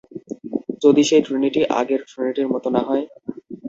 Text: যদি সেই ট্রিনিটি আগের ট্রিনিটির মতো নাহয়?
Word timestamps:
যদি 0.83 1.01
সেই 1.03 1.21
ট্রিনিটি 1.25 1.61
আগের 1.79 2.01
ট্রিনিটির 2.09 2.47
মতো 2.53 2.67
নাহয়? 2.75 3.05